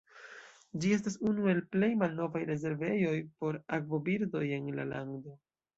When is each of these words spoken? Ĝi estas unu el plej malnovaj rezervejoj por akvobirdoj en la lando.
Ĝi 0.85 0.93
estas 0.95 1.17
unu 1.33 1.51
el 1.53 1.61
plej 1.75 1.91
malnovaj 2.01 2.43
rezervejoj 2.53 3.15
por 3.41 3.61
akvobirdoj 3.79 4.45
en 4.61 4.73
la 4.81 4.93
lando. 4.97 5.43